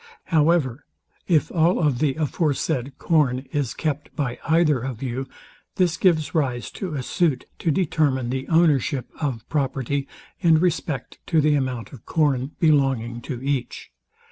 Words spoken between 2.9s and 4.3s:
corn is kept